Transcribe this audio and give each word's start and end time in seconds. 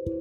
Pergi 0.00 0.16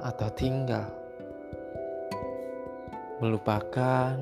atau 0.00 0.28
tinggal, 0.32 0.88
melupakan 3.20 4.16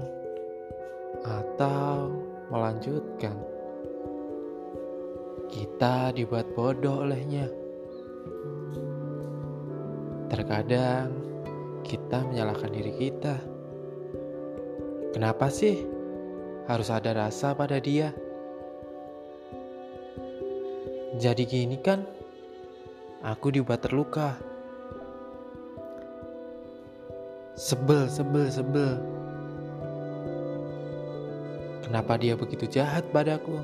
atau 1.23 2.11
melanjutkan. 2.51 3.39
Kita 5.47 6.11
dibuat 6.19 6.51
bodoh 6.59 7.07
olehnya. 7.07 7.47
Terkadang 10.27 11.30
kita 11.83 12.23
menyalahkan 12.27 12.71
diri 12.71 12.93
kita. 12.95 13.37
Kenapa 15.11 15.51
sih 15.51 15.83
harus 16.71 16.89
ada 16.89 17.11
rasa 17.13 17.53
pada 17.53 17.83
dia? 17.83 18.15
Jadi 21.19 21.43
gini 21.43 21.75
kan, 21.83 22.07
aku 23.27 23.51
dibuat 23.51 23.83
terluka. 23.83 24.39
Sebel, 27.59 28.07
sebel, 28.07 28.47
sebel. 28.49 28.95
Kenapa 31.83 32.15
dia 32.15 32.39
begitu 32.39 32.71
jahat 32.71 33.03
padaku? 33.11 33.59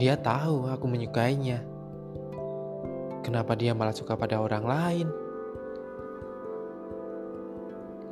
Dia 0.00 0.16
tahu 0.16 0.68
aku 0.72 0.88
menyukainya. 0.88 1.75
Kenapa 3.26 3.58
dia 3.58 3.74
malah 3.74 3.90
suka 3.90 4.14
pada 4.14 4.38
orang 4.38 4.62
lain? 4.62 5.08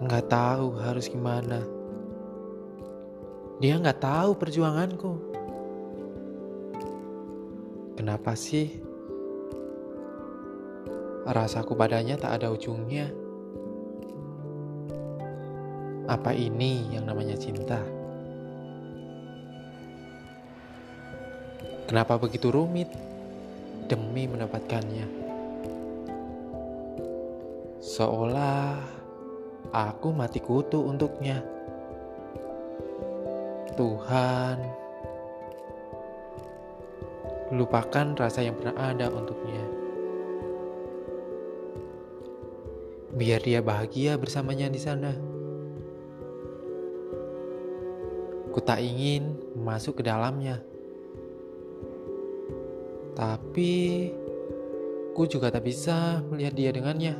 Nggak 0.02 0.26
tahu 0.26 0.74
harus 0.82 1.06
gimana. 1.06 1.62
Dia 3.62 3.78
nggak 3.78 4.02
tahu 4.02 4.34
perjuanganku. 4.34 5.12
Kenapa 7.94 8.34
sih? 8.34 8.82
Rasaku 11.30 11.78
padanya 11.78 12.18
tak 12.18 12.42
ada 12.42 12.50
ujungnya. 12.50 13.06
Apa 16.10 16.34
ini 16.34 16.90
yang 16.90 17.06
namanya 17.06 17.38
cinta? 17.38 17.78
Kenapa 21.86 22.18
begitu 22.18 22.50
rumit 22.50 23.13
demi 23.86 24.24
mendapatkannya? 24.26 25.06
Seolah 27.84 28.80
aku 29.70 30.08
mati 30.16 30.40
kutu 30.40 30.80
untuknya. 30.80 31.44
Tuhan, 33.74 34.58
lupakan 37.52 38.16
rasa 38.16 38.40
yang 38.46 38.56
pernah 38.56 38.78
ada 38.78 39.10
untuknya. 39.10 39.62
Biar 43.14 43.42
dia 43.46 43.62
bahagia 43.62 44.18
bersamanya 44.18 44.66
di 44.66 44.80
sana. 44.82 45.12
Ku 48.50 48.58
tak 48.62 48.82
ingin 48.82 49.38
masuk 49.58 49.98
ke 49.98 50.02
dalamnya. 50.06 50.73
Tapi 53.14 54.10
ku 55.14 55.22
juga 55.30 55.54
tak 55.54 55.62
bisa 55.62 56.18
melihat 56.26 56.54
dia 56.58 56.70
dengannya. 56.74 57.14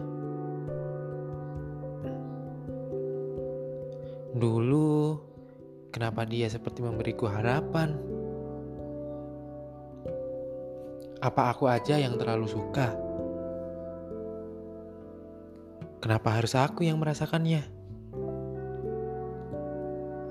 Dulu, 4.34 5.15
kenapa 5.95 6.27
dia 6.27 6.50
seperti 6.50 6.82
memberiku 6.82 7.31
harapan? 7.31 7.94
Apa 11.22 11.55
aku 11.55 11.71
aja 11.71 11.94
yang 11.94 12.19
terlalu 12.19 12.50
suka? 12.50 12.99
Kenapa 16.03 16.37
harus 16.37 16.59
aku 16.59 16.82
yang 16.82 16.99
merasakannya? 16.99 17.62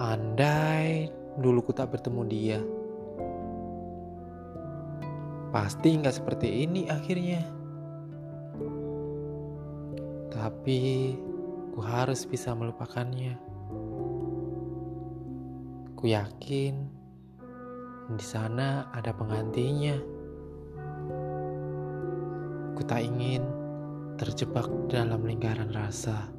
Andai 0.03 1.07
dulu 1.39 1.63
ku 1.65 1.71
tak 1.71 1.95
bertemu 1.95 2.21
dia, 2.27 2.59
pasti 5.53 5.93
nggak 5.93 6.17
seperti 6.17 6.65
ini 6.65 6.89
akhirnya. 6.89 7.45
Tapi 10.33 11.13
ku 11.69 11.79
harus 11.85 12.25
bisa 12.25 12.57
melupakannya. 12.57 13.37
Ku 15.93 16.03
yakin 16.09 16.73
di 18.17 18.25
sana 18.25 18.89
ada 18.89 19.13
penggantinya. 19.13 19.93
Ku 22.73 22.81
tak 22.81 23.05
ingin 23.05 23.45
terjebak 24.17 24.65
dalam 24.89 25.21
lingkaran 25.21 25.69
rasa. 25.69 26.33